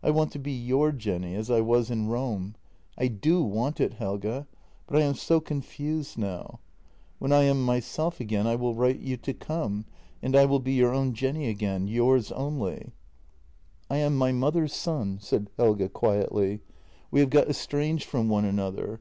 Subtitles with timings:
[0.00, 2.54] I want to be your Jenny, as I was in Rome.
[2.96, 4.46] I do want it, Helge,
[4.86, 6.60] but I am so confused now.
[7.18, 9.84] When I am myself again I will write you to come,
[10.22, 12.92] and I will be your own Jenny again— yours only.""
[13.90, 16.60] I am my mother's son," said Helge quietly."
[17.10, 19.00] We have got estranged from one another.